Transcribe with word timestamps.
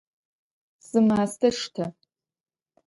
Зы 0.87 0.99
мастэ 1.07 1.49
штэ! 1.59 1.85